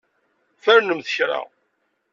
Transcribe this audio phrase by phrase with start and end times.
[0.63, 1.41] Fernemt kra.